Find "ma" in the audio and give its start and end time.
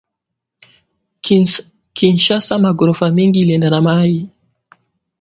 2.63-2.71